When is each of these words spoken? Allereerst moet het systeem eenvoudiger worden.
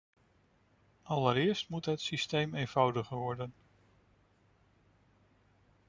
Allereerst 1.03 1.69
moet 1.69 1.85
het 1.85 2.01
systeem 2.01 2.55
eenvoudiger 2.55 3.17
worden. 3.17 3.53